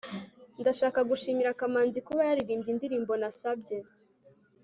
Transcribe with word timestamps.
ndashaka 0.61 0.99
gushimira 1.09 1.57
kamanzi 1.59 1.99
kuba 2.07 2.21
yaririmbye 2.29 2.69
indirimbo 2.71 3.13
nasabye 3.21 3.77